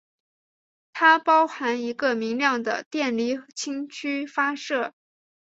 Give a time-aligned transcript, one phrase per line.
[0.93, 4.95] 它包含一个明亮的电离氢区发射。